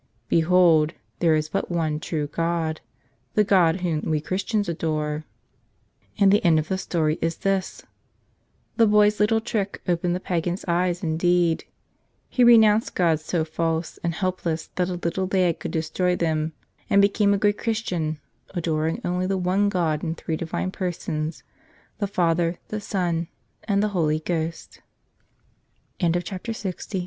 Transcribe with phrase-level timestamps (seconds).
[0.29, 2.81] Behold, there is but one true God,
[3.35, 5.25] the God Whom we Chris¬ tians adore."
[6.17, 7.83] And the end of the story is this:
[8.77, 11.65] The boy's little trick opened the pagan's eyes indeed.
[12.29, 16.53] He renounced gods so false and helpless that a little lad could destroy them
[16.89, 18.19] and became a good Christian,
[18.55, 21.43] adoring only the one God in three divine Persons,
[21.95, 22.81] the Father, the
[25.99, 26.99] So